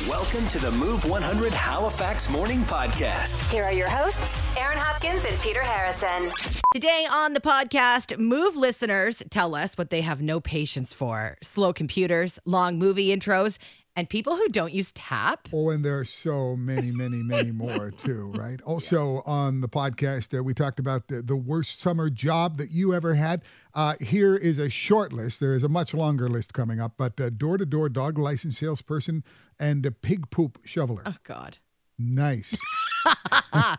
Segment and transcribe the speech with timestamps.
[0.00, 3.48] Welcome to the Move 100 Halifax Morning Podcast.
[3.52, 6.32] Here are your hosts, Aaron Hopkins and Peter Harrison.
[6.74, 11.72] Today on the podcast, Move listeners tell us what they have no patience for slow
[11.72, 13.56] computers, long movie intros,
[13.96, 15.48] and people who don't use tap.
[15.52, 18.60] Oh, and there are so many, many, many more too, right?
[18.62, 22.94] Also on the podcast, uh, we talked about the, the worst summer job that you
[22.94, 23.42] ever had.
[23.74, 25.40] Uh, here is a short list.
[25.40, 29.24] There is a much longer list coming up, but door to door dog license salesperson
[29.58, 31.02] and a pig poop shoveler.
[31.06, 31.58] Oh, God.
[31.98, 32.56] Nice.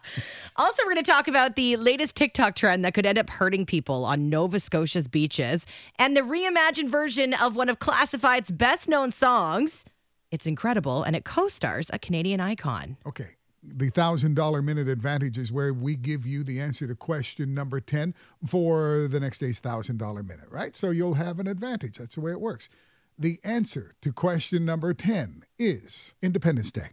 [0.58, 3.66] Also, we're going to talk about the latest TikTok trend that could end up hurting
[3.66, 5.66] people on Nova Scotia's beaches
[6.00, 9.84] and the reimagined version of one of Classified's best known songs.
[10.32, 12.98] It's incredible, and it co stars a Canadian icon.
[13.06, 13.36] Okay.
[13.68, 18.14] The $1,000 minute advantage is where we give you the answer to question number 10
[18.46, 20.76] for the next day's $1,000 minute, right?
[20.76, 21.98] So you'll have an advantage.
[21.98, 22.70] That's the way it works.
[23.18, 26.90] The answer to question number 10 is Independence Day.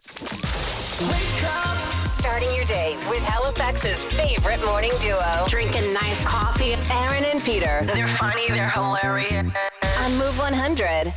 [1.10, 1.82] Wake up!
[2.06, 5.44] Starting your day with Halifax's favorite morning duo.
[5.48, 6.74] Drinking nice coffee.
[6.90, 7.82] Aaron and Peter.
[7.86, 9.52] They're funny, they're hilarious.
[9.98, 11.12] On Move 100.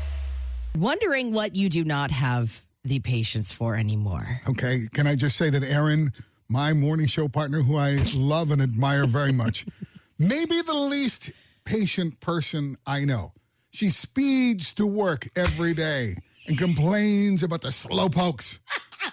[0.78, 4.42] Wondering what you do not have the patience for anymore.
[4.48, 4.88] Okay.
[4.94, 6.12] Can I just say that Aaron,
[6.50, 9.66] my morning show partner, who I love and admire very much,
[10.20, 11.32] maybe the least
[11.66, 13.34] patient person I know.
[13.72, 16.14] She speeds to work every day
[16.48, 18.60] and complains about the slowpokes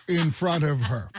[0.08, 1.10] in front of her.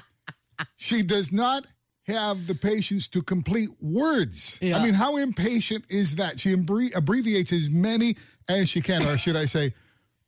[0.78, 1.66] She does not
[2.07, 4.59] have the patience to complete words.
[4.61, 6.39] I mean, how impatient is that?
[6.39, 8.16] She abbrevi- abbreviates as many
[8.47, 9.73] as she can, or should I say,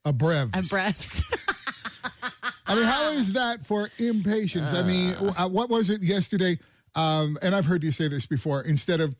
[0.05, 0.69] abrevs.
[0.69, 1.23] Breaths.
[2.67, 4.73] I mean, how is that for impatience?
[4.73, 6.57] I mean, uh, what was it yesterday?
[6.95, 8.61] Um, and I've heard you say this before.
[8.61, 9.15] Instead of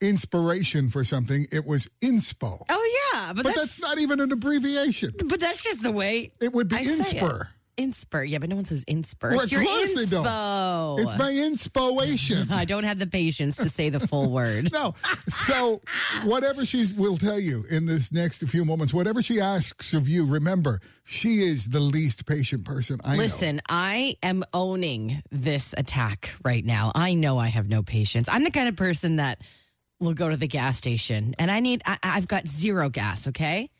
[0.00, 2.64] inspiration for something, it was inspo.
[2.68, 3.32] oh, yeah.
[3.32, 5.12] But, But that's, that's not even an abbreviation.
[5.26, 7.22] but that's just the way It would be I say it.
[7.22, 7.48] inspir.
[7.80, 8.28] Inspir.
[8.28, 9.30] Yeah, but no one says inspir.
[9.30, 10.24] Well, it's your course they don't.
[10.26, 11.00] inspo.
[11.00, 12.48] It's my inspiration.
[12.52, 14.70] I don't have the patience to say the full word.
[14.80, 14.94] No.
[15.28, 15.80] So
[16.24, 20.26] whatever she will tell you in this next few moments, whatever she asks of you,
[20.26, 23.22] remember, she is the least patient person I know.
[23.22, 26.92] Listen, I am owning this attack right now.
[26.94, 28.28] I know I have no patience.
[28.30, 29.40] I'm the kind of person that
[29.98, 33.70] will go to the gas station and I need, I, I've got zero gas, okay?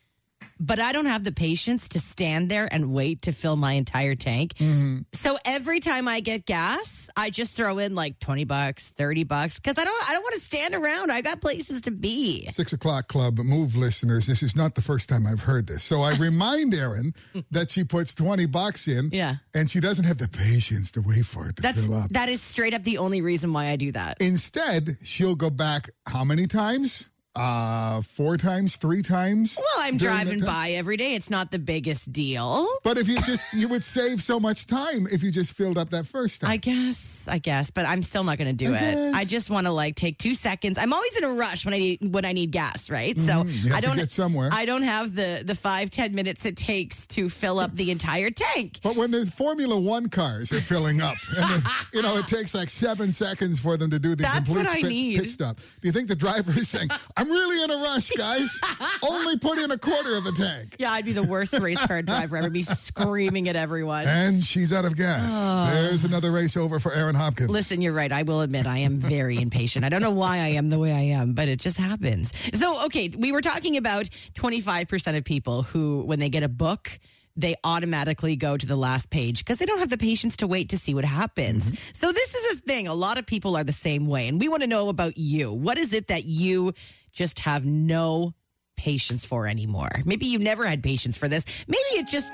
[0.59, 4.15] But I don't have the patience to stand there and wait to fill my entire
[4.15, 4.55] tank.
[4.55, 4.99] Mm-hmm.
[5.13, 9.59] So every time I get gas, I just throw in like 20 bucks, 30 bucks
[9.59, 11.11] because I don't I don't want to stand around.
[11.11, 12.47] I got places to be.
[12.53, 14.27] Six o'clock club move listeners.
[14.27, 15.83] This is not the first time I've heard this.
[15.83, 17.15] So I remind Erin
[17.51, 19.11] that she puts 20 bucks in.
[19.13, 19.37] Yeah.
[19.55, 22.11] And she doesn't have the patience to wait for it to That's fill up.
[22.11, 24.19] that is straight up the only reason why I do that.
[24.21, 27.09] Instead, she'll go back how many times?
[27.37, 29.57] Uh, four times, three times.
[29.57, 31.15] Well, I'm driving by every day.
[31.15, 32.67] It's not the biggest deal.
[32.83, 35.91] But if you just, you would save so much time if you just filled up
[35.91, 36.51] that first time.
[36.51, 38.81] I guess, I guess, but I'm still not going to do I it.
[38.95, 39.15] guess.
[39.15, 40.77] I just want to like take two seconds.
[40.77, 43.17] I'm always in a rush when I need when I need gas, right?
[43.17, 43.69] So Mm-hmm.
[43.69, 44.51] have I don't get somewhere.
[44.53, 48.31] I don't have the the five ten minutes it takes to fill up the entire
[48.31, 48.81] tank.
[48.83, 52.57] But when the Formula One cars are filling up, and the, you know it takes
[52.57, 55.21] like seven seconds for them to do the That's complete what I pit, need.
[55.21, 55.57] pit stop.
[55.59, 56.89] Do you think the driver is saying,
[57.21, 58.61] "I'm really in a rush, guys.
[59.03, 60.77] Only put in a quarter of the tank"?
[60.79, 62.51] Yeah, I'd be the worst race car driver ever.
[62.51, 64.07] Be screaming at everyone.
[64.07, 65.33] And she's out of gas.
[65.35, 65.73] Oh.
[65.73, 67.51] There's another race over for Aaron Hopkins.
[67.51, 68.11] Listen, you're right.
[68.11, 69.85] I will admit I am very impatient.
[69.85, 72.33] I don't know why I am the way I am, but it just happens.
[72.55, 76.99] So, okay, we were talking about 25% of people who, when they get a book,
[77.37, 80.71] they automatically go to the last page because they don't have the patience to wait
[80.71, 81.65] to see what happens.
[81.65, 81.75] Mm-hmm.
[81.95, 82.89] So, this is a thing.
[82.89, 84.29] A lot of people are the same way.
[84.29, 85.53] And we want to know about you.
[85.53, 86.75] What is it that you
[87.13, 88.35] just have no
[88.77, 89.91] patience for anymore?
[90.05, 91.45] Maybe you never had patience for this.
[91.67, 92.33] Maybe it just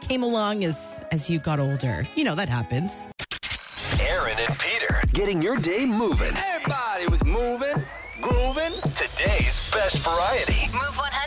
[0.00, 2.06] came along as as you got older.
[2.16, 2.92] You know, that happens.
[4.00, 6.36] Aaron and Peter getting your day moving.
[6.36, 7.82] Everybody was moving,
[8.20, 8.72] grooving.
[8.94, 10.72] Today's best variety.
[10.72, 11.25] Move 100.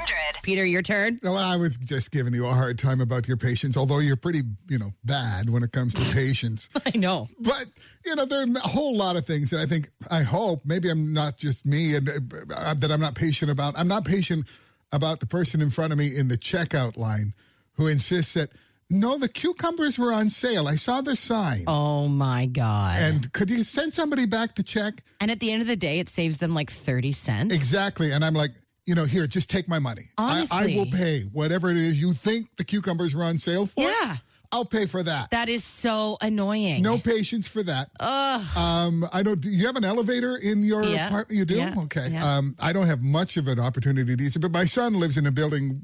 [0.50, 1.20] Peter, your turn.
[1.22, 4.42] Well, I was just giving you a hard time about your patience, although you're pretty,
[4.68, 6.70] you know, bad when it comes to patience.
[6.88, 7.28] I know.
[7.40, 7.66] But
[8.04, 9.92] you know, there are a whole lot of things that I think.
[10.10, 13.78] I hope maybe I'm not just me, and uh, that I'm not patient about.
[13.78, 14.48] I'm not patient
[14.92, 17.36] about the person in front of me in the checkout line
[17.74, 18.50] who insists that
[18.90, 20.68] no, the cucumbers were on sale.
[20.68, 21.66] I saw the sign.
[21.68, 22.96] Oh my God.
[23.00, 25.04] And, And could you send somebody back to check?
[25.22, 27.54] And at the end of the day, it saves them like 30 cents.
[27.54, 28.12] Exactly.
[28.12, 28.50] And I'm like,
[28.90, 30.10] you know, here, just take my money.
[30.18, 33.82] I, I will pay whatever it is you think the cucumbers were on sale for.
[33.84, 34.18] Yeah.
[34.52, 35.30] I'll pay for that.
[35.30, 36.82] That is so annoying.
[36.82, 37.92] No patience for that.
[38.00, 38.58] Ugh.
[38.58, 39.40] Um, I don't.
[39.40, 41.06] Do you have an elevator in your Yeah.
[41.06, 41.38] apartment?
[41.38, 41.54] You do.
[41.58, 41.76] Yeah.
[41.84, 42.08] Okay.
[42.14, 42.38] Yeah.
[42.38, 45.20] Um, I don't have much of an opportunity to use it, but my son lives
[45.20, 45.78] in a building.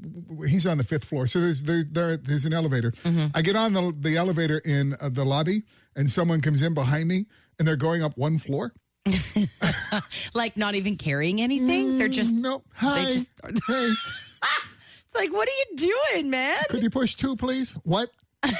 [0.48, 2.90] He's on the fifth floor, so there's there, there there's an elevator.
[2.90, 3.26] Mm-hmm.
[3.36, 5.62] I get on the the elevator in uh, the lobby,
[5.94, 7.26] and someone comes in behind me,
[7.60, 8.72] and they're going up one floor.
[10.34, 11.98] Like not even carrying anything.
[11.98, 12.34] They're just.
[12.34, 12.64] Mm, nope.
[12.74, 13.04] Hi.
[13.04, 15.76] just- hey, It's like, what are you
[16.14, 16.58] doing, man?
[16.68, 17.72] could you push two, please?
[17.84, 18.10] What?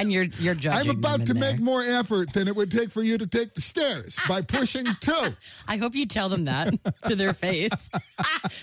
[0.00, 0.90] And you're you're judging.
[0.92, 3.54] I'm about to in make more effort than it would take for you to take
[3.54, 5.32] the stairs by pushing two.
[5.66, 6.72] I hope you tell them that
[7.08, 7.90] to their face.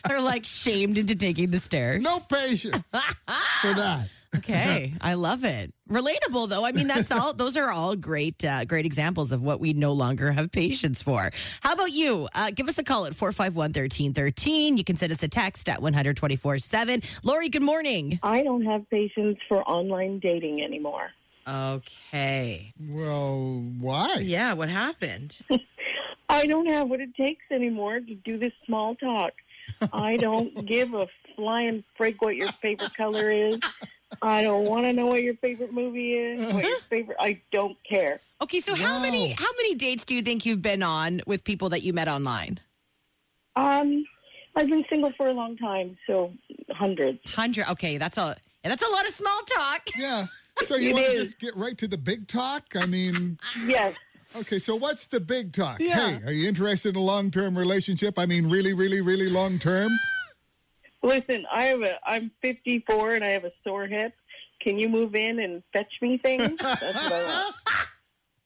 [0.07, 2.01] They're like shamed into taking the stairs.
[2.01, 4.07] No patience for that.
[4.37, 5.73] Okay, I love it.
[5.89, 6.65] Relatable though.
[6.65, 7.33] I mean, that's all.
[7.35, 11.31] Those are all great, uh, great examples of what we no longer have patience for.
[11.61, 12.27] How about you?
[12.33, 14.77] Uh, give us a call at 451-1313.
[14.77, 17.03] You can send us a text at 124-7.
[17.23, 18.19] Lori, good morning.
[18.23, 21.09] I don't have patience for online dating anymore.
[21.47, 22.73] Okay.
[22.79, 24.17] Well, why?
[24.21, 25.37] Yeah, what happened?
[26.29, 29.33] I don't have what it takes anymore to do this small talk.
[29.93, 33.59] I don't give a flying frig what your favorite color is.
[34.21, 36.53] I don't want to know what your favorite movie is.
[36.53, 37.17] What your favorite?
[37.19, 38.21] I don't care.
[38.41, 41.69] Okay, so how many how many dates do you think you've been on with people
[41.69, 42.59] that you met online?
[43.55, 44.05] Um,
[44.55, 46.33] I've been single for a long time, so
[46.71, 47.19] hundreds.
[47.29, 47.69] Hundred.
[47.69, 49.81] Okay, that's a that's a lot of small talk.
[49.97, 50.25] Yeah.
[50.63, 51.17] So you It want to is.
[51.23, 52.63] just get right to the big talk?
[52.79, 53.93] I mean, Yes.
[54.37, 55.79] okay, so what's the big talk?
[55.81, 56.11] Yeah.
[56.17, 58.17] Hey, are you interested in a long term relationship?
[58.17, 59.91] I mean, really, really, really long term?
[61.05, 61.99] Listen, I have a.
[62.03, 64.13] I'm 54 and I have a sore hip.
[64.59, 66.57] Can you move in and fetch me things?
[66.59, 67.55] That's what I want.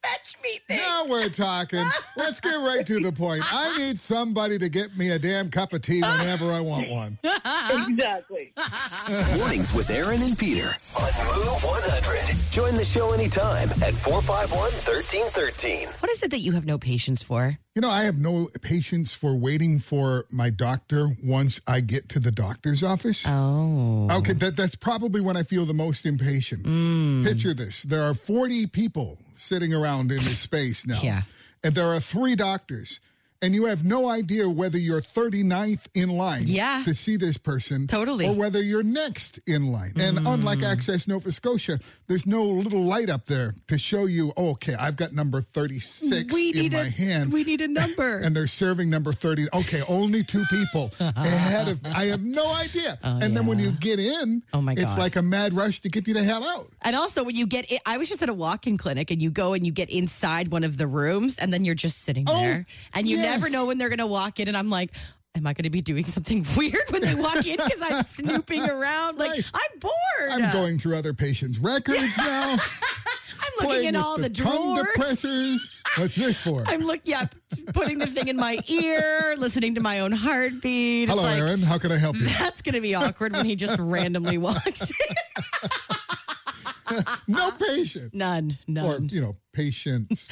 [0.04, 0.82] Fetch me things.
[0.82, 1.86] Now we're talking.
[2.18, 3.44] Let's get right to the point.
[3.50, 7.18] I need somebody to get me a damn cup of tea whenever I want one.
[7.24, 8.54] exactly.
[9.38, 12.52] Mornings with Aaron and Peter on Move 100.
[12.52, 15.88] Join the show anytime at 451 1313.
[16.00, 17.58] What is it that you have no patience for?
[17.76, 22.20] You know, I have no patience for waiting for my doctor once I get to
[22.20, 23.26] the doctor's office.
[23.28, 24.10] Oh.
[24.10, 26.64] Okay, that, that's probably when I feel the most impatient.
[26.64, 27.24] Mm.
[27.24, 31.00] Picture this there are 40 people sitting around in this space now.
[31.04, 31.22] Yeah.
[31.64, 33.00] And there are three doctors.
[33.42, 36.82] And you have no idea whether you're 39th in line Yeah.
[36.84, 37.88] to see this person.
[37.88, 38.28] Totally.
[38.28, 39.94] Or whether you're next in line.
[39.96, 40.34] And mm.
[40.34, 44.76] unlike Access Nova Scotia, there's no little light up there to show you, oh, okay,
[44.76, 48.18] I've got number 36 We in my a hand we need a number.
[48.18, 51.90] and they're serving number 30 okay only two people ahead of me.
[51.92, 54.84] i have no idea oh, and then when you get in Oh, my God.
[54.84, 57.46] it's like a mad rush to get you the hell out And also, when you
[57.48, 59.90] get, in, I was just at a walk-in clinic, and you go and you get
[59.90, 63.50] inside one of the rooms, and then you're just sitting Oh, there, and you never
[63.50, 64.48] know when they're going to walk in.
[64.48, 64.92] And I'm like,
[65.36, 68.64] am I going to be doing something weird when they walk in because I'm snooping
[68.70, 69.18] around?
[69.18, 69.52] Like Right.
[69.54, 70.32] I'm bored.
[70.32, 72.58] i'm going through other patients records now
[73.42, 74.88] I'm looking in all the, the, tongue drawers.
[74.98, 75.60] depressors
[75.98, 77.26] what's this for I'm look, yeah,
[77.74, 81.08] putting the thing in my ear, listening to my own heartbeat.
[81.10, 83.56] hello like, aaron how can i help you That's going to be awkward when he
[83.56, 84.92] just randomly walks
[86.92, 86.98] in.
[87.28, 88.86] no patience None, none.
[88.86, 90.28] or you know patience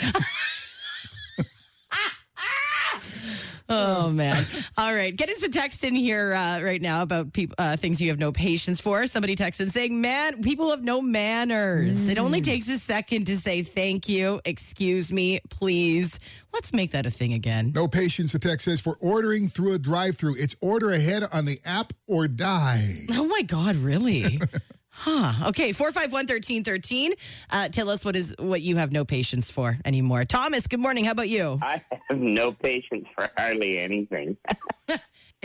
[3.70, 4.44] Oh man!
[4.78, 8.10] All right, getting some text in here uh, right now about peop uh, things you
[8.10, 9.08] have no patience for.
[9.08, 12.08] Somebody texted and saying, "Man, people have no manners.
[12.08, 16.20] It only takes a second to say thank you, excuse me, please.
[16.54, 19.78] Let's make that a thing again." no patience the text says for ordering through a
[19.78, 24.40] drive-through it's order ahead on the app or die Oh my God, really?
[25.00, 25.50] Huh.
[25.50, 27.14] Okay, four five one thirteen thirteen.
[27.52, 30.26] Uh, tell us what is what you have no patience for anymore.
[30.26, 31.06] Thomas, good morning.
[31.06, 31.60] How about you?
[31.62, 34.38] I have no patience for hardly anything.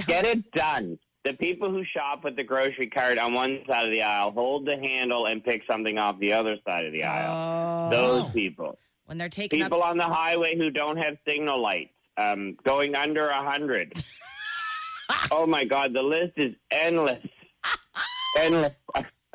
[0.06, 0.98] Get it done.
[1.24, 4.66] The people who shop with the grocery cart on one side of the aisle hold
[4.66, 7.90] the handle and pick something off the other side of the aisle.
[7.90, 8.78] Those people.
[9.04, 12.94] When they're taking up People on the highway who don't have signal lights, um, going
[12.94, 14.02] under a hundred.
[15.30, 17.24] oh my God, the list is endless.
[18.38, 18.72] endless.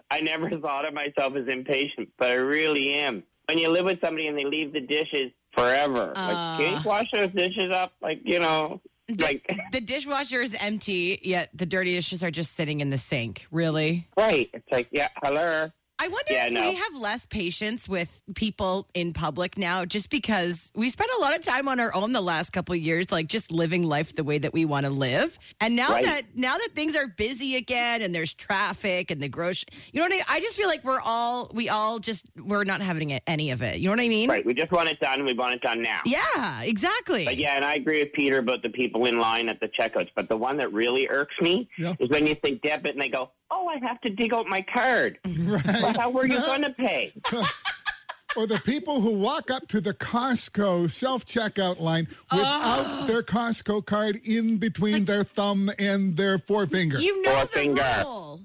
[0.09, 3.23] I never thought of myself as impatient, but I really am.
[3.47, 6.57] When you live with somebody and they leave the dishes forever, like, uh.
[6.57, 7.93] can you wash those dishes up?
[8.01, 8.81] Like, you know,
[9.19, 13.47] like, the dishwasher is empty, yet the dirty dishes are just sitting in the sink.
[13.51, 14.07] Really?
[14.17, 14.49] right.
[14.53, 15.69] It's like, yeah, hello.
[15.99, 16.61] I wonder Yeah, if no.
[16.61, 21.35] we have less patience with people in public now, just because we spent a lot
[21.35, 24.23] of time on our own the last couple of years, like just living life the
[24.23, 25.39] way that we want to live.
[25.59, 26.03] And now Right.
[26.05, 30.05] that now that things are busy again, and there's traffic and the grocery, you know
[30.05, 30.23] what I mean?
[30.29, 33.79] I just feel like we're all we all just we're not having any of it.
[33.79, 34.29] You know what I mean?
[34.29, 34.45] Right.
[34.45, 35.25] We just want it done.
[35.25, 36.01] We want it done now.
[36.05, 37.25] Yeah, exactly.
[37.25, 40.09] But yeah, and I agree with Peter about the people in line at the checkouts.
[40.15, 41.95] But the one that really irks me Yeah.
[41.99, 44.61] is when you say debit and they go Oh, I have to dig out my
[44.61, 45.19] card.
[45.25, 47.13] But how were you going to pay?
[48.35, 53.05] or the people who walk up to the Costco self checkout line without oh.
[53.07, 56.99] their Costco card in between their thumb and their forefinger.
[56.99, 58.03] You know the Forefinger.
[58.03, 58.41] rule.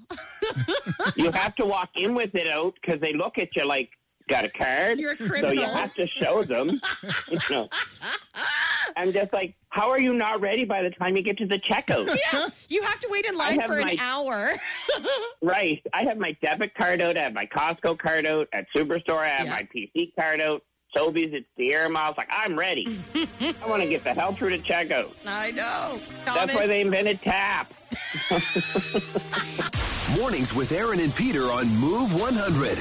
[1.15, 3.89] You have to walk in with it out because they look at you like,
[4.29, 4.99] got a card?
[4.99, 5.55] You're a So criminal.
[5.55, 6.81] you have to show them.
[7.29, 7.69] you know.
[8.95, 11.59] I'm just like, how are you not ready by the time you get to the
[11.59, 12.07] checkout?
[12.33, 14.53] yeah, You have to wait in line for an hour.
[15.41, 15.81] Right.
[15.93, 17.17] I have my debit card out.
[17.17, 18.47] I have my Costco card out.
[18.53, 19.51] At Superstore, I have Yeah.
[19.53, 20.63] my PC card out.
[20.95, 22.15] Sobeys, it's Sierra Miles.
[22.17, 22.85] Like, I'm ready.
[23.15, 25.11] I want to get the hell through to checkout.
[25.27, 25.99] I know.
[26.23, 27.73] That's why they invented TAP.
[30.17, 32.77] Mornings with Aaron and Peter on Move 100.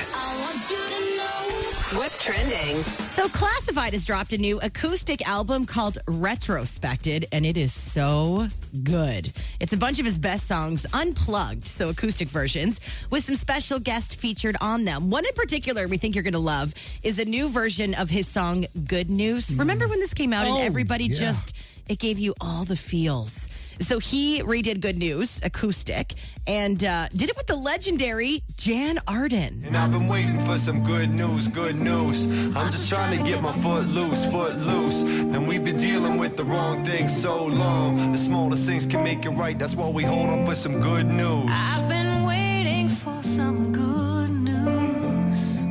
[1.97, 2.77] What's trending?
[3.17, 8.47] So Classified has dropped a new acoustic album called Retrospected, and it is so
[8.83, 9.31] good.
[9.61, 14.15] It's a bunch of his best songs unplugged, so acoustic versions, with some special guests
[14.15, 15.11] featured on them.
[15.11, 18.27] One in particular we think you're going to love is a new version of his
[18.27, 19.55] song Good News.
[19.55, 19.91] Remember mm.
[19.91, 21.19] when this came out and Oh, everybody yeah.
[21.19, 21.53] just
[21.89, 23.49] it gave you all the feels.
[23.81, 26.15] So he redid Good News acoustic
[26.47, 29.63] and uh, did it with the legendary Jann Arden.
[29.67, 32.25] And I've been waiting for some good news, good news.
[32.57, 35.03] I'm just trying to get my foot loose, foot loose.
[35.03, 38.13] And we've been dealing with the wrong things so long.
[38.13, 39.59] The smallest things can make it right.
[39.59, 41.49] That's why we hold on for some good news.
[41.49, 45.63] I've been waiting for some good news.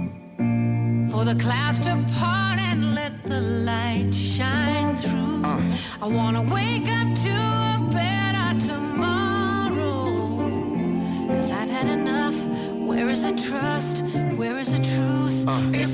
[1.11, 5.21] For the clouds to part and let the light shine through.
[6.01, 6.43] I want to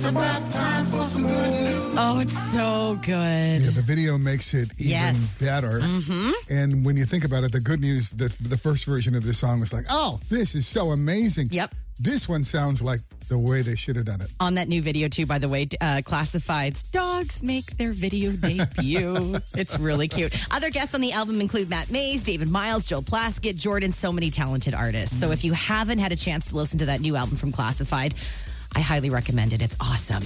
[0.09, 1.95] about time for some good news.
[1.99, 3.61] Oh, it's so good.
[3.61, 5.37] Yeah, the video makes it even Yes.
[5.39, 5.79] better.
[5.79, 6.31] Mm-hmm.
[6.49, 9.37] And when you think about it, the good news, the, the first version of this
[9.39, 11.47] song was like, oh, this is so amazing.
[11.51, 11.73] Yep.
[11.99, 14.29] This one sounds like the way they should have done it.
[14.39, 19.35] on that new video too by the way uh, classified's dogs make their video debut
[19.57, 23.57] it's really cute other guests on the album include matt mays david myles joel plaskett
[23.57, 26.85] jordan so many talented artists so if you haven't had a chance to listen to
[26.85, 28.13] that new album from classified
[28.75, 29.61] I highly recommend it.
[29.61, 30.23] It's awesome.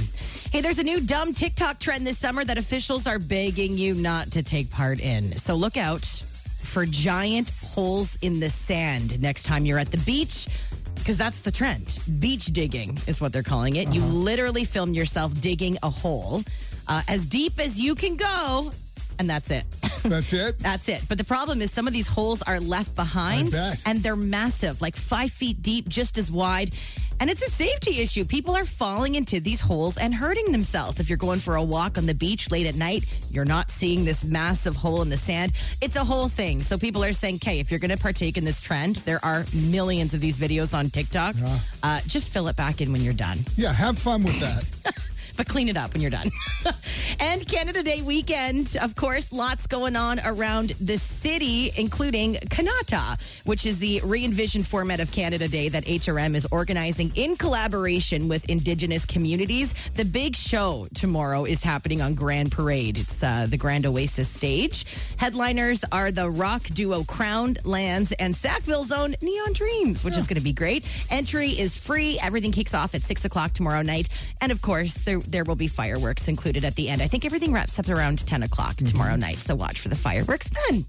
[0.52, 4.32] Hey, there's a new dumb TikTok trend this summer that officials are begging you not
[4.32, 5.24] to take part in.
[5.24, 10.48] So look out for giant holes in the sand next time you're at the beach
[10.96, 12.00] because that's the trend.
[12.20, 13.94] Beach digging is what they're calling it.
[13.94, 16.44] You literally film yourself digging a hole
[16.88, 18.72] uh, as deep as you can go,
[19.20, 19.66] and that's it.
[20.04, 20.58] That's it.
[20.58, 21.04] That's it.
[21.08, 23.54] But the problem is some of these holes are left behind
[23.86, 26.74] and they're massive, like five feet deep, just as wide.
[27.22, 28.26] And it's a safety issue.
[28.26, 31.00] People are falling into these holes and hurting themselves.
[31.00, 34.06] If you're going for a walk on the beach late at night, you're not seeing
[34.06, 35.54] this massive hole in the sand.
[35.82, 36.64] It's a whole thing.
[36.64, 39.46] So people are saying, okay, if you're going to partake in this trend, there are
[39.54, 41.36] millions of these videos on TikTok.
[41.84, 44.96] Uh, just fill it back in when you're done Yeah, have fun with that.
[45.38, 46.30] but clean it up when you're done.
[47.20, 53.66] and Canada Day weekend, of course, lots going on around the city, including Kanata, which
[53.66, 58.50] is the re envisioned format of Canada Day that HRM is organizing in collaboration with
[58.50, 59.74] Indigenous communities.
[59.96, 62.98] The big show tomorrow is happening on Grand Parade.
[62.98, 64.86] It's uh, the Grand Oasis stage.
[65.18, 70.38] Headliners are the rock duo Crown Lands and Sackville's own Neon Dreams, which is going
[70.38, 70.84] to be great.
[71.10, 72.20] Entry is free.
[72.20, 74.10] Everything kicks off at 6 o'clock tomorrow night.
[74.42, 77.02] And of course, there, there will be fireworks included at the end.
[77.02, 78.88] I think everything wraps up around 10 o'clock mm-hmm.
[78.88, 79.38] tomorrow night.
[79.38, 80.86] So watch for the fireworks then.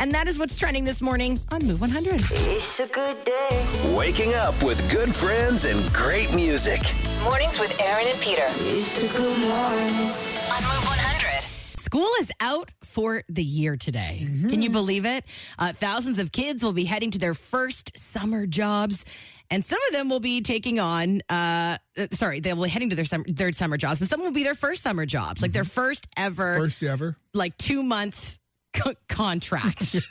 [0.00, 2.20] And that is what's trending this morning on Move 100.
[2.30, 3.94] It's a good day.
[3.96, 6.80] Waking up with good friends and great music.
[7.24, 10.10] Mornings with Aaron and Peter It's a good morning.
[10.52, 11.15] on Move 100.
[11.96, 14.28] School is out for the year today.
[14.50, 15.24] Can you believe it?
[15.58, 19.06] Uh, thousands of kids will be heading to their first summer jobs.
[19.50, 22.90] And some of them will be taking on, uh, uh, sorry, they will be heading
[22.90, 25.52] to their summer, their summer jobs, but some will be their first summer jobs, like
[25.52, 27.16] their first ever, First ever.
[27.32, 28.38] like two month
[28.74, 29.96] co- contract.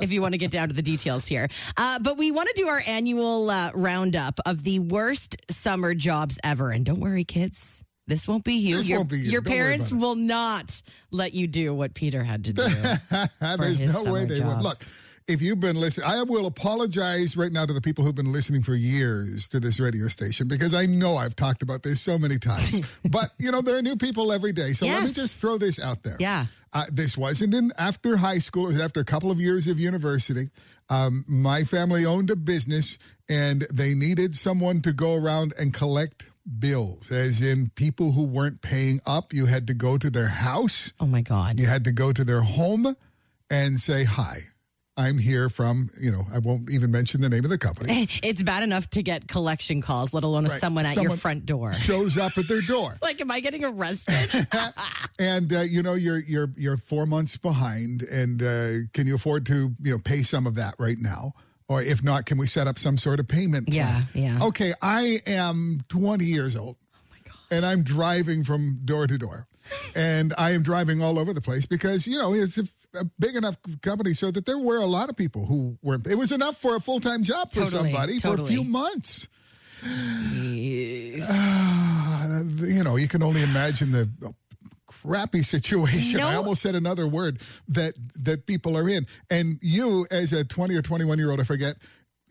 [0.00, 1.48] if you want to get down to the details here.
[1.76, 6.38] Uh, but we want to do our annual uh, roundup of the worst summer jobs
[6.44, 6.70] ever.
[6.70, 7.82] And don't worry, kids.
[8.06, 8.76] This won't be you.
[8.76, 9.30] This your, won't be you.
[9.30, 12.62] Your Don't parents will not let you do what Peter had to do.
[13.58, 14.56] There's no way they jobs.
[14.56, 14.62] would.
[14.62, 14.78] Look,
[15.26, 18.62] if you've been listening, I will apologize right now to the people who've been listening
[18.62, 22.38] for years to this radio station because I know I've talked about this so many
[22.38, 22.88] times.
[23.10, 24.72] but, you know, there are new people every day.
[24.72, 26.16] So let me just throw this out there.
[26.20, 26.46] Yeah.
[26.72, 28.64] Uh, this wasn't in after high school.
[28.64, 30.50] It was after a couple of years of university.
[30.88, 32.98] Um, my family owned a business
[33.28, 36.26] and they needed someone to go around and collect
[36.58, 39.32] bills, as in people who weren't paying up.
[39.32, 40.92] You had to go to their house.
[41.00, 41.58] oh my God.
[41.60, 42.96] You had to go to their home
[43.50, 44.38] and say hi.
[44.98, 48.08] I'm here from, you know, I won't even mention the name of the company.
[48.22, 50.58] It's bad enough to get collection calls, let alone Right.
[50.58, 51.72] someone at your front door.
[51.90, 52.96] Shows up at their door.
[53.02, 54.46] Like, am I getting arrested?
[55.18, 59.44] and uh, you know you're you're you're four months behind and uh, can you afford
[59.46, 61.34] to you know pay some of that right now
[61.68, 64.06] or if not can we set up some sort of payment Yeah, plan?
[64.14, 64.44] yeah.
[64.46, 66.76] okay i am 20 years old
[67.50, 69.46] and i'm driving from door to door
[69.96, 73.34] and i am driving all over the place because you know it's a, a big
[73.36, 76.56] enough company so that there were a lot of people who were it was enough
[76.56, 79.28] for a full-time job for Totally, somebody for a few months
[79.84, 81.22] Jeez.
[81.28, 84.08] uh, you know, you can only imagine the
[85.02, 86.20] crappy situation.
[86.20, 90.74] I almost said another word that that people are in, and you, as a twenty
[90.74, 91.76] or twenty-one year old, I forget,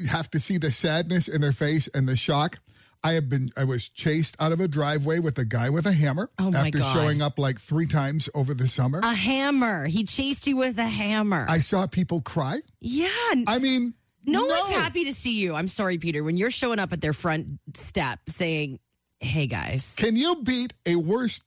[0.10, 2.60] have to see the sadness in their face and the shock.
[3.04, 3.50] I have been.
[3.56, 6.68] I was chased out of a driveway with a guy with a hammer Oh, my
[6.68, 6.92] after God.
[6.94, 9.00] showing up like three times over the summer.
[9.04, 9.86] a hammer.
[9.86, 11.46] He chased you with a hammer.
[11.48, 12.62] I saw people cry.
[12.82, 13.08] yeah.
[13.46, 13.94] I mean,
[14.26, 15.54] no, one's happy to see you.
[15.54, 16.24] I'm sorry, Peter.
[16.24, 18.80] When you're showing up at their front step saying,
[19.20, 21.42] hey, guys, Can you beat a worse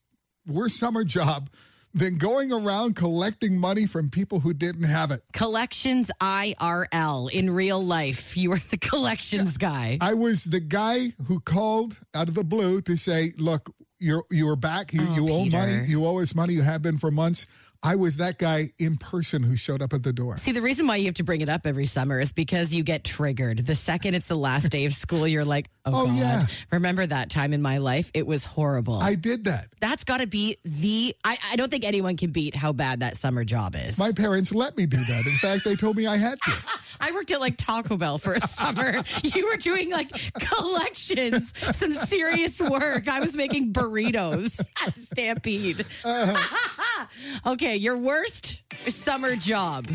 [0.49, 1.51] worse summer job
[1.95, 5.23] than going around collecting money from people who didn't have it?
[5.33, 8.37] collections IRL in real life.
[8.37, 9.99] You were the collections guy.
[10.01, 14.47] I was the guy who called out of the blue to say, "Look, you're you
[14.47, 14.93] were back.
[14.93, 15.57] You Oh, you owe Peter.
[15.59, 15.83] money.
[15.87, 16.55] You owe us money.
[16.55, 17.47] You have been for months."
[17.81, 20.37] I was that guy in person who showed up at the door.
[20.39, 22.83] See, the reason why you have to bring it up every summer is because you
[22.83, 23.59] get triggered.
[23.67, 26.17] The second it's the last day of school, you're like, oh, Oh, God.
[26.17, 26.47] yeah.
[26.73, 28.11] Remember that time in my life?
[28.15, 28.99] It was horrible.
[28.99, 29.69] I did that.
[29.81, 31.15] That's got to be the.
[31.25, 33.97] I, I don't think anyone can beat how bad that summer job is.
[33.97, 35.25] My parents let me do that.
[35.27, 36.53] In fact, they told me I had to.
[37.01, 39.03] I worked at like Taco Bell for a summer.
[39.23, 43.07] You were doing like collections, some serious work.
[43.09, 45.85] I was making burritos at Stampede.
[46.05, 47.07] Uh-huh.
[47.53, 49.87] okay, your worst summer job.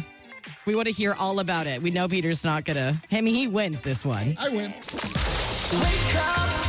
[0.65, 1.81] We want to hear all about it.
[1.81, 2.99] We know Peter's not gonna.
[3.11, 4.35] I mean, he wins this one.
[4.39, 4.83] I went.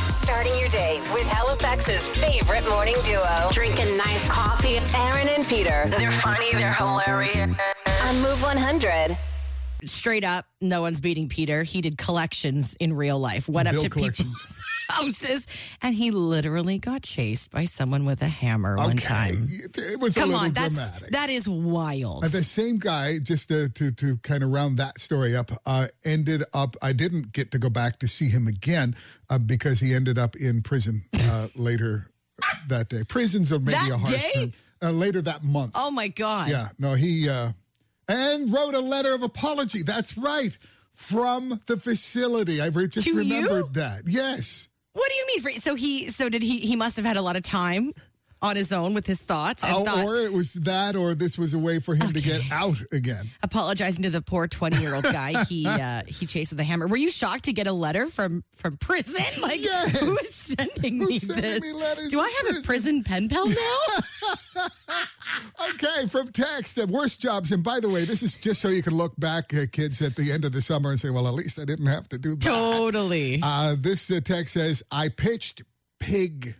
[0.07, 3.49] Starting your day with Halifax's favorite morning duo.
[3.51, 4.77] Drinking nice coffee.
[4.93, 5.85] Aaron and Peter.
[5.97, 7.55] They're funny, they're hilarious.
[8.03, 9.17] On Move 100.
[9.85, 11.63] Straight up, no one's beating Peter.
[11.63, 13.47] He did collections in real life.
[13.47, 14.61] Went up Bill to collections.
[14.89, 15.47] houses,
[15.81, 19.47] and he literally got chased by someone with a hammer one Okay, time.
[19.49, 21.09] it was a Come little on, that's dramatic.
[21.09, 22.25] that is wild.
[22.25, 25.87] Uh, the same guy, just to, to, to kind of round that story up, uh,
[26.03, 28.95] ended up, I didn't get to go back to see him again
[29.29, 32.11] uh, because he ended up in prison uh, later
[32.67, 33.03] that day.
[33.03, 34.31] Prisons are maybe That a harsh day?
[34.33, 34.53] term.
[34.81, 35.71] Uh, later that month.
[35.73, 36.49] oh my god!
[36.49, 37.53] Yeah, no, he, uh,
[38.09, 39.81] and wrote a letter of apology.
[39.83, 40.55] That's right.
[40.91, 42.61] From the facility.
[42.61, 43.17] I just To you?
[43.17, 44.01] remembered that.
[44.05, 44.67] Yes.
[44.95, 45.59] What do you mean?
[45.59, 46.59] So he, so did he?
[46.59, 47.91] He must have had a lot of time
[48.45, 51.37] on his own with his thoughts and Oh, thought, or it was that, or this
[51.37, 53.29] was a way for him to get out again.
[53.43, 56.87] apologizing to the poor twenty-year-old guy he uh, he chased with a hammer.
[56.87, 59.23] Were you shocked to get a letter from from prison?
[59.41, 59.99] Like, Yes.
[59.99, 61.61] who is sending me sending this?
[61.61, 63.77] me letters Do I have a prison pen pal now?
[65.73, 67.51] Okay, from text, the worst jobs.
[67.51, 70.15] And by the way, this is just so you can look back, uh, kids, at
[70.15, 72.35] the end of the summer and say, well, at least I didn't have to do
[72.35, 72.43] that.
[72.43, 73.39] totally.
[73.43, 75.63] Uh, this uh, text says, I pitched
[75.99, 76.55] pig.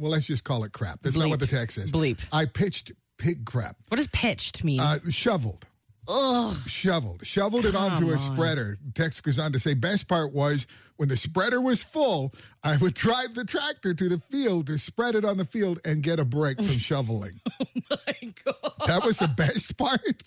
[0.00, 1.02] Well, let's just call it crap.
[1.02, 1.92] That's not what the text says.
[1.92, 2.18] Bleep.
[2.32, 3.76] I pitched pig crap.
[3.88, 4.80] what does pitched mean?
[4.80, 5.66] Uh, shoveled.
[6.08, 6.56] Ugh.
[6.66, 7.24] Shoveled.
[7.26, 8.18] Shoveled it onto a on.
[8.18, 8.78] spreader.
[8.94, 12.32] Text goes on to say, best part was when the spreader was full,
[12.64, 16.02] I would drive the tractor to the field to spread it on the field and
[16.02, 17.40] get a break from shoveling.
[17.60, 18.72] Oh my God.
[18.86, 20.00] That was the best part.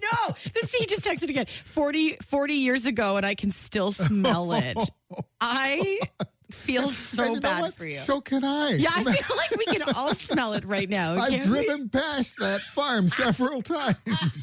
[0.00, 1.46] No, this he just texted again.
[1.46, 4.76] 40, 40 years ago, and I can still smell it.
[5.40, 5.98] I
[6.50, 7.74] feel so you know bad what?
[7.74, 7.90] for you.
[7.90, 8.70] So can I.
[8.70, 11.14] yeah, I feel like we can all smell it right now.
[11.14, 11.64] I've can't we?
[11.64, 13.96] driven past that farm several times.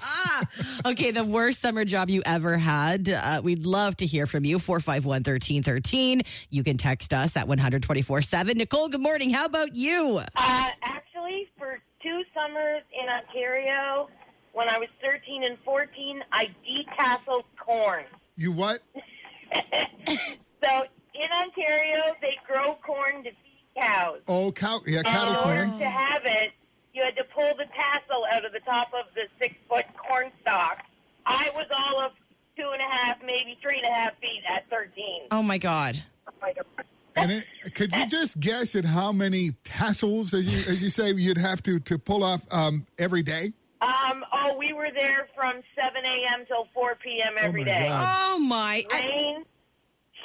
[0.04, 0.42] Ah,
[0.86, 3.10] okay, the worst summer job you ever had.
[3.10, 4.60] Uh, we'd love to hear from you.
[4.60, 6.22] 451 1313.
[6.50, 8.58] You can text us at 124 7.
[8.58, 9.32] Nicole, good morning.
[9.32, 10.22] How about you?
[10.36, 14.10] Uh, actually, for two summers in Ontario,
[14.54, 18.06] when I was 13 and 14, I detasseled corn.
[18.38, 18.82] You what?
[20.64, 20.86] So
[21.22, 23.36] in Ontario, they grow corn to feed
[23.78, 24.20] cows.
[24.28, 24.80] Oh, cow.
[24.86, 25.70] Yeah, And cattle in corn.
[25.70, 26.52] order to have it,
[26.94, 30.32] you had to pull the tassel out of the top of the six foot corn
[30.42, 30.80] stalk.
[31.26, 32.12] I was all of
[32.58, 35.24] two and a half, maybe three and a half feet at 13.
[35.32, 36.02] Oh, my God.
[37.18, 41.12] And it, could you just guess at how many tassels, as you as you say,
[41.12, 43.54] you'd have to to pull off um, every day?
[43.82, 46.46] Um, oh, we were there from 7 a.m.
[46.48, 47.34] till 4 p.m.
[47.38, 47.88] every my day.
[47.88, 48.18] God.
[48.34, 48.84] Oh, my.
[48.92, 49.44] I- rain,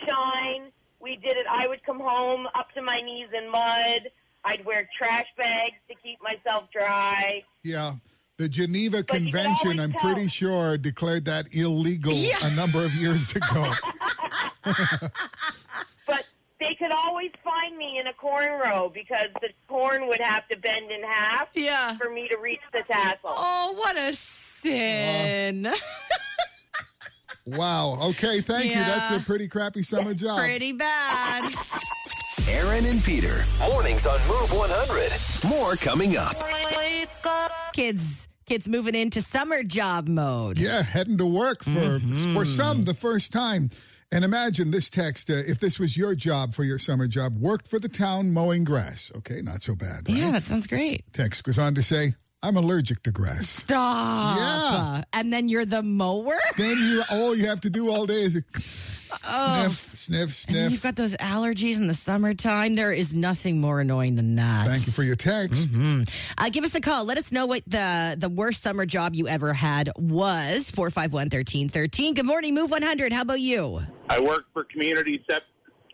[0.07, 0.73] shine.
[1.01, 1.47] We did it.
[1.51, 4.11] I would come home up to my knees in mud.
[4.45, 7.43] I'd wear trash bags to keep myself dry.
[7.63, 7.93] Yeah.
[8.39, 10.01] The Geneva But Convention, I'm tell.
[10.01, 12.39] pretty sure, declared that illegal Yeah.
[12.43, 13.73] a number of years ago.
[16.07, 16.25] But
[16.59, 20.57] they could always find me in a corn row because the corn would have to
[20.57, 21.97] bend in half Yeah.
[21.97, 23.19] for me to reach the tassel.
[23.37, 25.67] Oh, what a sin.
[25.67, 25.75] Uh,
[27.57, 27.99] wow.
[28.11, 28.75] Okay, thank you.
[28.77, 30.39] That's a pretty crappy summer job.
[30.39, 31.53] Pretty bad.
[32.49, 33.45] Aaron and Peter.
[33.61, 35.49] Mornings on Move 100.
[35.51, 36.35] More coming up.
[37.73, 40.59] Kids, kids moving into summer job mode.
[40.59, 42.35] Yeah, heading to work for Mm-hmm.
[42.35, 43.71] for some the first time.
[44.13, 47.69] And imagine this text: uh, if this was your job for your summer job, worked
[47.69, 49.13] for the town mowing grass.
[49.19, 50.09] Okay, not so bad.
[50.09, 50.17] Right?
[50.19, 51.05] Yeah, that sounds great.
[51.13, 54.37] Text goes on to say, "I'm allergic to grass." Stop.
[54.39, 55.03] Yeah.
[55.13, 56.39] And then you're the mower?
[56.57, 58.43] then you all you have to do all day is
[59.27, 59.69] Oh.
[59.69, 62.77] sniff, sniff, And you've got those allergies in the summertime.
[62.77, 64.69] There is nothing more annoying than that.
[64.69, 65.73] Thank you for your text.
[66.39, 67.05] Uh, give us a call.
[67.05, 70.71] Let us know what the, the worst summer job you ever had was.
[70.71, 72.15] 451 1313.
[72.15, 73.13] Good morning, Move 100.
[73.13, 73.83] How about you?
[74.09, 75.43] I work for community sep-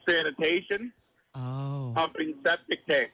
[0.08, 0.92] sanitation,
[1.34, 1.92] Oh.
[1.96, 3.12] pumping septic tanks.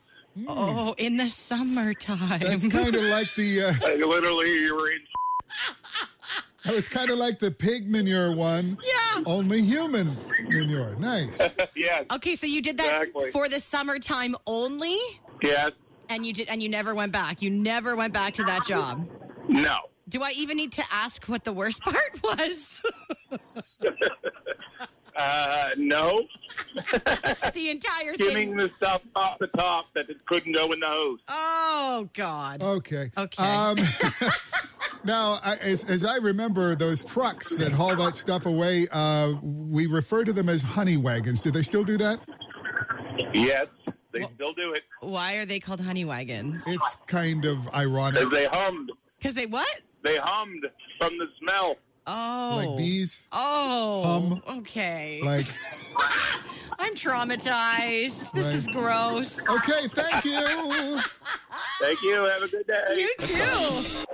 [0.48, 2.40] Oh, in the summertime.
[2.40, 3.62] That's kind of like the.
[3.62, 5.00] Uh, Like literally, you were in.
[6.64, 8.78] that was kind of like the pig manure one.
[8.84, 9.22] Yeah.
[9.26, 10.16] Only human
[10.48, 10.96] manure.
[10.98, 11.40] Nice.
[11.76, 13.30] yes, Okay, so you did that Exactly.
[13.30, 14.96] for the summertime only,
[15.42, 15.70] yes,
[16.08, 17.42] and you did, and you never went back.
[17.42, 19.06] You never went back to that job.
[19.48, 19.76] no.
[20.08, 22.82] Do I even need to ask what the worst part was?
[25.22, 26.26] Uh, no.
[27.54, 31.20] the entire Skimming the stuff off the top that it couldn't go in the hose.
[31.28, 32.62] Oh God.
[32.62, 33.10] Okay.
[33.16, 33.42] Okay.
[33.42, 33.78] Um,
[35.04, 39.86] now, I, as, as I remember, those trucks that haul that stuff away, uh, we
[39.86, 41.40] refer to them as honey wagons.
[41.40, 42.20] Do they still do that?
[43.32, 43.66] Yes,
[44.12, 44.82] they still do it.
[45.00, 46.64] Why are they called honey wagons?
[46.66, 48.24] It's kind of ironic.
[48.24, 49.82] As they hummed, Because they what?
[50.02, 50.66] they hummed
[50.98, 51.76] from the smell.
[52.06, 52.62] Oh.
[52.66, 54.02] Like bees, Oh.
[54.46, 54.58] Hum.
[54.58, 55.20] Okay.
[55.24, 55.46] like.
[56.78, 58.32] I'm traumatized.
[58.32, 58.54] This Right.
[58.56, 59.38] is gross.
[59.48, 61.00] Okay, thank you.
[61.80, 62.24] Thank you.
[62.24, 62.82] Have a good day.
[62.96, 64.06] You too.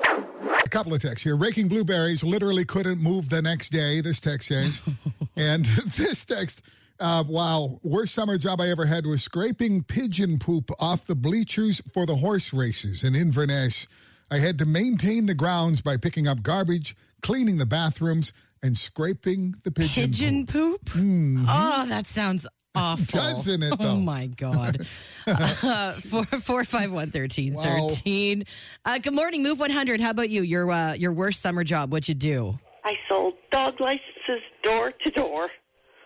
[0.64, 1.36] A couple of texts here.
[1.36, 4.82] Raking blueberries literally couldn't move the next day, this text says.
[5.36, 5.64] and
[5.96, 6.60] this text,
[7.00, 11.80] uh, wow, worst summer job I ever had was scraping pigeon poop off the bleachers
[11.94, 13.86] for the horse races in Inverness.
[14.30, 19.54] I had to maintain the grounds by picking up garbage, cleaning the bathrooms, and scraping
[19.62, 20.84] the pigeon, Pigeon poop.
[20.84, 21.46] poop?
[21.48, 23.20] Oh, that sounds awful.
[23.20, 23.90] Doesn't it, though?
[23.92, 24.84] Oh, my God.
[25.28, 27.62] uh, four, four, five, one, thirteen, Wow.
[27.88, 28.44] thirteen.
[28.84, 30.00] Uh, good morning, Move 100.
[30.00, 30.42] How about you?
[30.42, 32.58] Your, uh, your worst summer job, what'd you do?
[32.84, 35.50] I sold dog licenses door to door.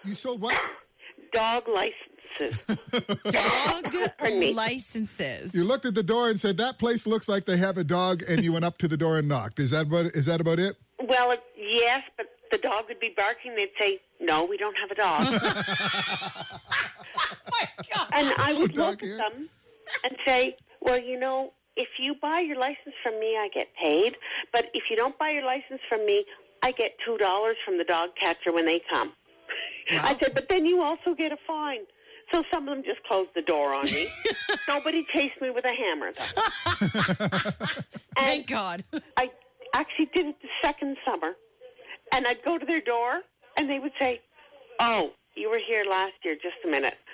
[0.05, 0.61] You sold what?
[1.33, 2.67] Dog licenses.
[3.31, 3.95] Dog
[4.55, 5.55] licenses.
[5.55, 8.23] You looked at the door and said, that place looks like they have a dog,
[8.29, 9.59] and you went up to the door and knocked.
[9.59, 10.77] Is that about, is that about it?
[11.09, 13.55] Well, it, yes, but the dog would be barking.
[13.55, 15.33] They'd say, "No, we don't have a dog."
[17.51, 18.09] My God!
[18.15, 19.49] and I would dog look at them
[20.05, 24.17] and say, "Well, you know, if you buy your license from me, I get paid.
[24.53, 26.25] But if you don't buy your license from me,
[26.63, 29.13] I get two dollars from the dog catcher when they come."
[29.91, 31.81] I said, "But then you also get a fine."
[32.33, 34.07] So some of them just closed the door on me.
[34.69, 37.51] Nobody chased me with a hammer, though.
[38.17, 38.85] Thank God.
[39.19, 39.31] I
[39.75, 41.33] actually did it the second summer,
[42.13, 43.21] and I'd go to their door,
[43.57, 44.21] and they would say,
[44.81, 46.35] "Oh, you were here last year.
[46.35, 46.95] Just a minute."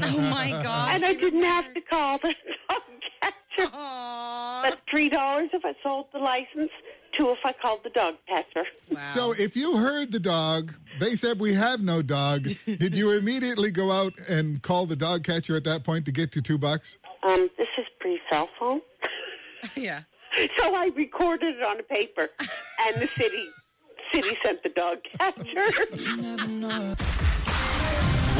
[0.00, 0.94] Oh, my God.
[0.94, 2.34] and I didn't have to call the
[2.70, 2.82] dog
[3.20, 3.70] catcher.
[3.74, 4.62] Aw.
[4.64, 6.70] But three dollars if I sold the license,
[7.12, 8.64] two if I called the dog catcher.
[8.90, 9.00] Wow.
[9.12, 12.44] So if you heard the dog, they said we have no dog.
[12.64, 16.34] Did you immediately go out and call the dog catcher at that point to get
[16.34, 16.98] your two bucks?
[17.22, 18.80] Um, this is pre cell phone,
[19.76, 20.02] yeah.
[20.56, 22.28] so I recorded it on a paper,
[22.86, 23.48] and the city
[24.12, 25.70] city sent the dog catcher.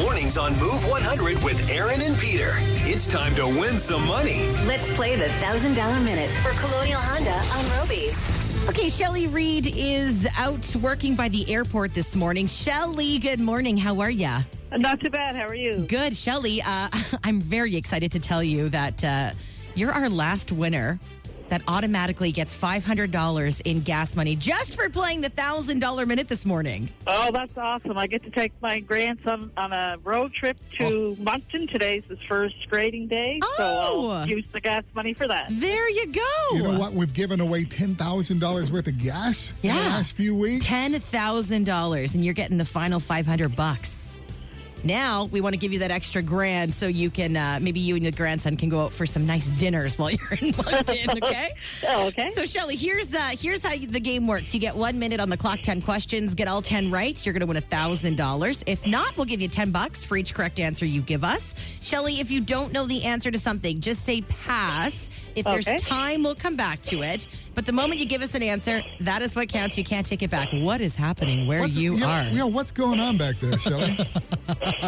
[0.01, 2.51] Mornings on Move 100 with Aaron and Peter.
[2.83, 4.49] It's time to win some money.
[4.65, 8.11] Let's play the $1,000 minute for Colonial Honda on Robie.
[8.69, 12.47] Okay, Shelly Reed is out working by the airport this morning.
[12.47, 13.77] Shelly, good morning.
[13.77, 14.35] How are you?
[14.75, 15.35] Not too bad.
[15.35, 15.85] How are you?
[15.87, 16.61] Good, Shelly.
[16.61, 16.89] Uh,
[17.23, 19.31] I'm very excited to tell you that uh,
[19.75, 20.99] you're our last winner
[21.49, 26.89] that automatically gets $500 in gas money just for playing the $1,000 minute this morning.
[27.07, 27.97] Oh, that's awesome.
[27.97, 31.23] I get to take my grandson on a road trip to oh.
[31.23, 31.67] Moncton.
[31.67, 34.09] Today's his first grading day, so Oh.
[34.09, 35.47] I'll use the gas money for that.
[35.49, 36.21] There you go.
[36.53, 36.93] You know what?
[36.93, 40.65] We've given away $10,000 worth of gas in the last few weeks.
[40.65, 44.04] $10,000 and you're getting the final 500 bucks.
[44.85, 47.95] Now we want to give you that extra grand so you can uh, maybe you
[47.95, 51.09] and your grandson can go out for some nice dinners while you're in London.
[51.25, 51.49] Okay.
[51.87, 52.31] Oh, okay.
[52.33, 54.53] So Shelly, here's uh, here's how the game works.
[54.53, 56.35] You get one minute on the clock, ten questions.
[56.35, 58.63] Get all ten right, you're going to win a thousand dollars.
[58.67, 61.55] If not, we'll give you ten bucks for each correct answer you give us.
[61.81, 65.09] Shelly, if you don't know the answer to something, just say pass.
[65.35, 65.77] If there's Okay.
[65.77, 67.27] time, we'll come back to it.
[67.53, 69.77] But the moment you give us an answer, that is what counts.
[69.77, 70.49] You can't take it back.
[70.53, 72.29] What is happening where What's- you yeah, are?
[72.31, 73.97] Yeah, what's going on back there, Shelley?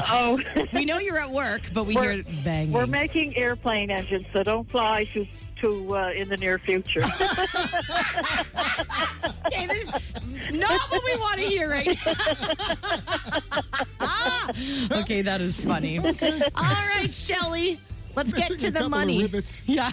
[0.10, 0.40] Oh,
[0.74, 2.72] we know you're at work, but we We're- hear banging.
[2.72, 5.28] we're making airplane engines, so don't fly too
[5.60, 7.02] too uh, in the near future.
[9.48, 12.10] okay, this is not what we want to hear right now.
[15.02, 15.98] okay, that is funny.
[15.98, 16.06] All
[16.56, 17.80] right, Shelly.
[18.18, 19.30] Let's get to the couple of money.
[19.66, 19.92] Yeah.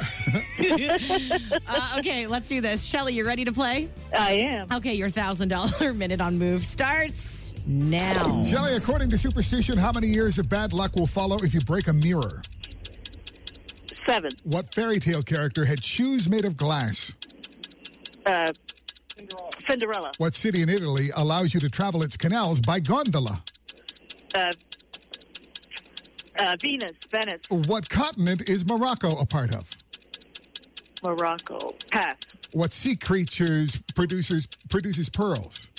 [1.66, 2.86] uh, okay, let's do this.
[2.86, 3.90] Shelly, you ready to play?
[4.18, 4.66] I am.
[4.72, 8.42] Okay, your thousand dollar minute on move starts now.
[8.44, 11.86] Shelley, according to superstition, how many years of bad luck will follow if you break
[11.88, 12.40] a mirror?
[14.06, 14.30] Seven.
[14.44, 17.12] What fairy tale character had shoes made of glass?
[18.24, 18.52] Uh,
[19.68, 20.12] Cinderella.
[20.16, 23.42] What city in Italy allows you to travel its canals by gondola?
[24.34, 24.50] Uh,
[26.38, 26.92] uh, Venus.
[27.08, 27.42] Venice.
[27.48, 29.68] What continent is Morocco a part of?
[31.02, 31.74] Morocco.
[31.90, 32.16] Pass.
[32.52, 35.70] What sea creatures producers produces pearls?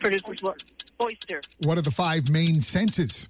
[0.00, 0.42] Producers.
[0.42, 0.62] what?
[1.02, 1.40] Oyster.
[1.64, 3.26] What are the five main senses?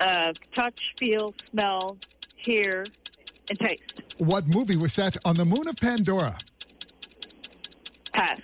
[0.00, 1.98] Uh, touch, feel, smell,
[2.36, 2.84] hear,
[3.50, 4.02] and taste.
[4.18, 6.36] What movie was set on the moon of Pandora?
[8.12, 8.40] Pass.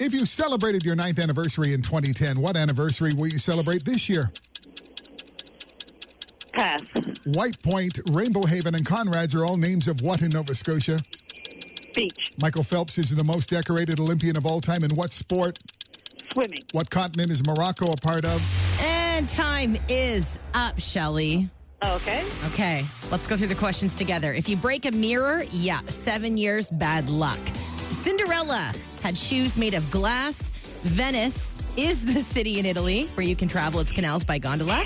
[0.00, 4.30] If you celebrated your ninth anniversary in 2010, what anniversary will you celebrate this year?
[6.64, 6.82] Pass.
[7.24, 10.98] White Point, Rainbow Haven, and Conrad's are all names of what in Nova Scotia?
[11.94, 12.32] Beach.
[12.40, 15.58] Michael Phelps is the most decorated Olympian of all time in what sport?
[16.32, 16.64] Swimming.
[16.72, 18.80] What continent is Morocco a part of?
[18.82, 21.50] And time is up, Shelly.
[21.84, 22.24] Okay.
[22.46, 24.32] Okay, let's go through the questions together.
[24.32, 27.38] If you break a mirror, yeah, seven years bad luck.
[27.76, 28.72] Cinderella
[29.02, 30.40] had shoes made of glass.
[30.82, 34.82] Venice is the city in Italy where you can travel its canals by gondola.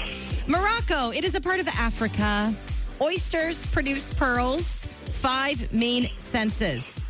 [0.49, 2.53] Morocco, it is a part of Africa.
[3.01, 4.87] Oysters produce pearls.
[5.21, 7.01] Five main senses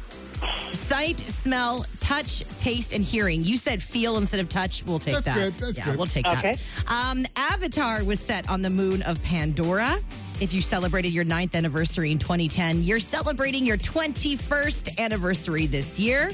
[0.72, 3.44] sight, smell, touch, taste, and hearing.
[3.44, 4.84] You said feel instead of touch.
[4.84, 5.24] We'll take that.
[5.24, 5.50] That's that.
[5.52, 5.96] good, that's yeah, good.
[5.96, 6.56] We'll take Okay.
[6.86, 6.92] that.
[6.92, 9.98] Um, Avatar was set on the moon of Pandora.
[10.40, 16.30] If you celebrated your ninth anniversary in 2010, you're celebrating your 21st anniversary this year.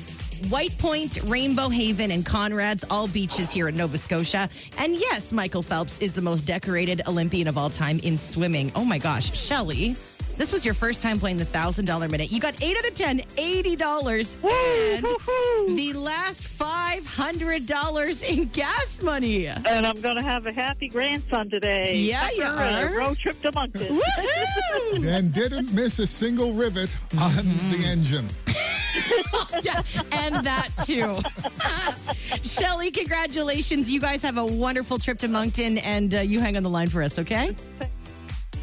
[0.48, 4.48] White Point, Rainbow Haven, and Conrad's, all beaches here in Nova Scotia.
[4.78, 8.72] And yes, Michael Phelps is the most decorated Olympian of all time in swimming.
[8.74, 9.96] Oh my gosh, Shelly.
[10.36, 12.32] This was your first time playing the $1,000 minute.
[12.32, 15.68] You got 8 out of 10, $80.
[15.68, 19.46] And the last $500 in gas money.
[19.46, 21.98] And I'm going to have a happy grandson today.
[21.98, 22.98] Yeah, you After a are.
[22.98, 24.00] road trip to Moncton.
[25.04, 27.84] And didn't miss a single rivet on the mm-hmm.
[27.84, 28.26] engine.
[29.62, 31.18] yeah, and that too.
[32.42, 33.90] Shelly, congratulations.
[33.90, 36.88] You guys have a wonderful trip to Moncton, and uh, you hang on the line
[36.88, 37.56] for us, okay?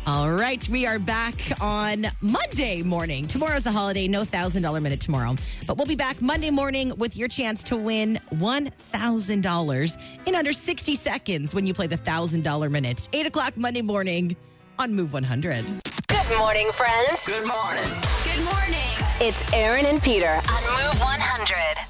[0.07, 3.27] All right, we are back on Monday morning.
[3.27, 5.35] Tomorrow's a holiday, no $1,000 minute tomorrow.
[5.67, 10.95] But we'll be back Monday morning with your chance to win $1,000 in under 60
[10.95, 13.09] seconds when you play the $1,000 minute.
[13.13, 14.35] 8 o'clock Monday morning
[14.79, 15.90] on Move 100.
[16.31, 17.27] Good morning, friends.
[17.27, 17.83] Good morning.
[18.23, 18.79] Good morning.
[19.19, 21.85] It's Aaron and Peter on Move 100.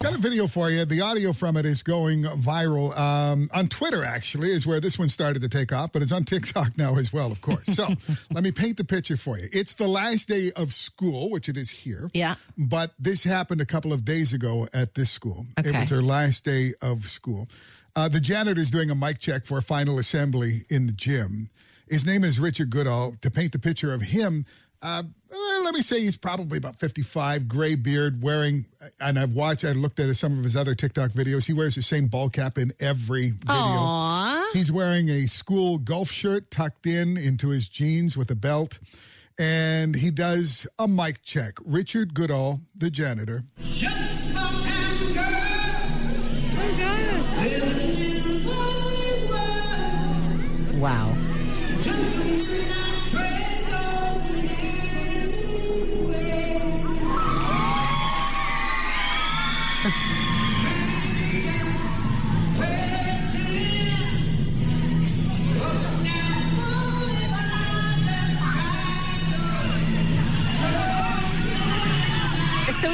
[0.00, 0.86] Got a video for you.
[0.86, 2.96] The audio from it is going viral.
[2.98, 6.24] Um, on Twitter, actually, is where this one started to take off, but it's on
[6.24, 7.66] TikTok now as well, of course.
[7.66, 7.86] So
[8.32, 9.50] let me paint the picture for you.
[9.52, 12.10] It's the last day of school, which it is here.
[12.14, 12.36] Yeah.
[12.56, 15.44] But this happened a couple of days ago at this school.
[15.58, 15.68] Okay.
[15.68, 17.48] It was their last day of school.
[17.94, 21.50] Uh, the janitor is doing a mic check for a final assembly in the gym.
[21.90, 23.14] His name is Richard Goodall.
[23.22, 24.44] To paint the picture of him,
[24.82, 25.02] uh,
[25.64, 28.64] let me say he's probably about 55, gray beard, wearing,
[29.00, 31.46] and I've watched, I looked at some of his other TikTok videos.
[31.46, 33.54] He wears the same ball cap in every video.
[33.54, 34.44] Aww.
[34.52, 38.78] He's wearing a school golf shirt tucked in into his jeans with a belt.
[39.38, 41.54] And he does a mic check.
[41.64, 43.42] Richard Goodall, the janitor.
[50.80, 51.27] Wow.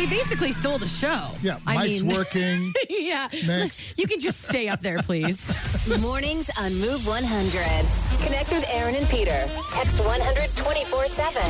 [0.04, 1.28] So he basically stole the show.
[1.40, 2.72] Yeah, I Mike's mean- working.
[2.90, 3.28] yeah.
[3.46, 3.94] Next.
[4.04, 5.40] You can just stay up there, please.
[6.00, 8.22] Mornings on Move 100.
[8.26, 9.46] Connect with Aaron and Peter.
[9.72, 11.42] Text 100 24 7.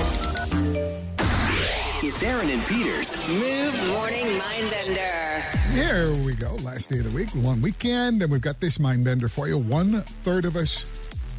[2.07, 5.73] It's Aaron and Peter's Move Morning Mindbender.
[5.73, 6.55] Here we go.
[6.63, 9.59] Last day of the week, one weekend, and we've got this mind bender for you.
[9.59, 10.87] One third of us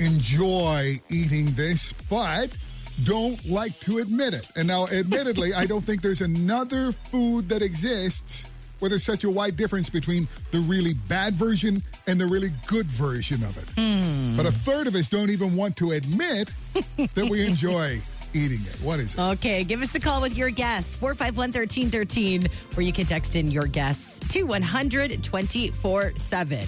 [0.01, 2.57] enjoy eating this, but
[3.03, 4.49] don't like to admit it.
[4.55, 9.29] And now, admittedly, I don't think there's another food that exists where there's such a
[9.29, 13.69] wide difference between the really bad version and the really good version of it.
[13.77, 14.35] Hmm.
[14.35, 16.53] But a third of us don't even want to admit
[16.97, 17.99] that we enjoy
[18.33, 18.75] eating it.
[18.81, 19.19] What is it?
[19.19, 20.95] Okay, give us a call with your guess.
[20.95, 26.59] 451 1313, or you can text in your guess to 100 24 7.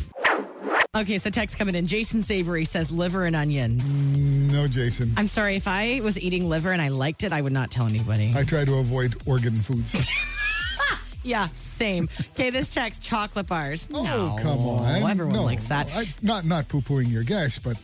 [0.97, 1.85] Okay, so text coming in.
[1.85, 4.17] Jason Savory says liver and onions.
[4.51, 5.13] No, Jason.
[5.15, 7.85] I'm sorry, if I was eating liver and I liked it, I would not tell
[7.85, 8.33] anybody.
[8.35, 9.95] I try to avoid organ foods.
[11.23, 12.09] yeah, same.
[12.31, 13.87] Okay, this text chocolate bars.
[13.93, 15.09] Oh, no, come on.
[15.11, 15.87] Everyone No, likes that.
[15.93, 17.79] I, not not poo pooing your guess, but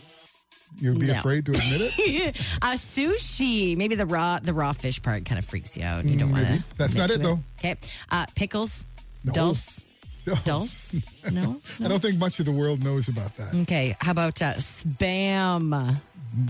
[0.80, 1.14] you'd be No.
[1.20, 2.36] afraid to admit it.
[2.64, 3.78] uh, sushi.
[3.78, 6.04] Maybe the raw the raw fish part kind of freaks you out.
[6.06, 6.64] You don't want to.
[6.78, 7.38] That's not it, though.
[7.60, 7.76] Okay.
[8.10, 8.88] Uh, pickles.
[10.26, 10.36] No.
[10.44, 10.92] Dulse.
[11.24, 11.32] Dulse.
[11.32, 11.62] No.
[11.84, 13.54] I don't think much of the world knows about that.
[13.64, 13.96] Okay.
[14.00, 15.98] How about uh, spam?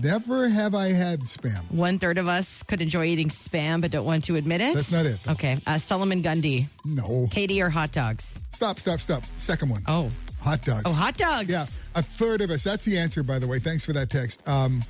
[0.02, 1.70] Never have I had spam.
[1.70, 4.74] One third of us could enjoy eating spam, but don't want to admit it.
[4.74, 5.32] That's not it, though.
[5.32, 5.58] Okay.
[5.66, 6.66] Uh, Solomon Gundy.
[6.84, 7.28] No.
[7.30, 8.40] Katie or hot dogs?
[8.50, 9.24] Stop, stop, stop.
[9.24, 9.82] Second one.
[9.86, 10.08] Oh.
[10.40, 10.82] Hot dogs.
[10.86, 11.50] Oh, hot dogs.
[11.50, 12.64] Yeah, a third of us.
[12.64, 13.58] That's the answer, by the way.
[13.58, 14.46] Thanks for that text.
[14.46, 14.82] Um,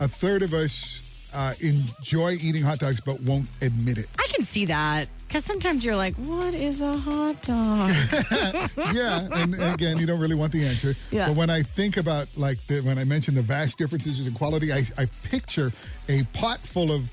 [0.00, 4.08] a third of us uh, enjoy eating hot dogs, but won't admit it.
[4.18, 7.90] I can see that because sometimes you're like, what is a hot dog?
[8.94, 10.94] yeah, and, and again, you don't really want the answer.
[11.10, 11.28] Yeah.
[11.28, 14.72] But when I think about like the, when I mention the vast differences in quality,
[14.72, 15.72] I, I picture
[16.08, 17.10] a pot full of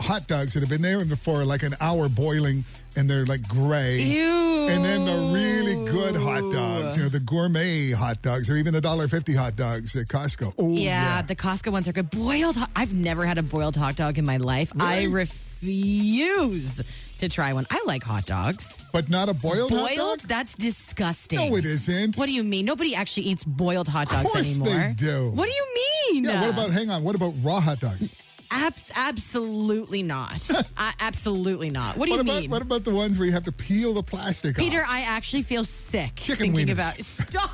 [0.00, 2.64] hot dogs that have been there for like an hour boiling,
[2.96, 4.00] and they're like gray.
[4.00, 4.66] Ew.
[4.68, 8.72] And then the really good hot dogs, you know, the gourmet hot dogs, or even
[8.72, 10.54] the dollar fifty hot dogs at Costco.
[10.58, 12.10] Oh yeah, the Costco ones are good.
[12.10, 12.56] Boiled.
[12.74, 14.72] I've never had a boiled hot dog in my life.
[14.80, 15.26] I Really?
[15.64, 16.82] refuse
[17.18, 17.66] to try one.
[17.70, 18.82] I like hot dogs.
[18.92, 20.20] but not a boiled, hot Boiled?
[20.20, 21.38] That's disgusting.
[21.50, 22.16] No, it isn't.
[22.16, 22.64] What do you mean?
[22.66, 25.30] Nobody actually eats boiled hot dogs of course they do.
[25.34, 25.66] What do you
[26.12, 26.24] mean?
[26.24, 26.42] Yeah.
[26.42, 26.70] What about?
[26.70, 27.02] Hang on.
[27.02, 28.08] What about raw hot dogs?
[28.50, 30.48] Ab- absolutely not.
[30.76, 31.96] uh, absolutely not.
[31.96, 32.50] What do what you about mean?
[32.50, 34.88] what about the ones where you have to peel the plastic Peter, off?
[34.88, 36.72] I actually feel sick Chicken thinking wieners.
[36.72, 37.50] about Stop.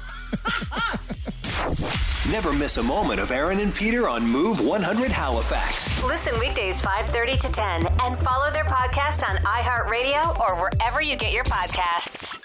[2.31, 6.03] Never miss a moment of Aaron and Peter on Move 100 Halifax.
[6.05, 11.33] Listen weekdays 5:30 to 10 and follow their podcast on iHeartRadio or wherever you get
[11.33, 12.39] your podcasts.